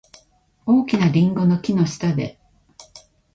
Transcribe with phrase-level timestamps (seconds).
[0.65, 2.39] 大きなリンゴの木の下で。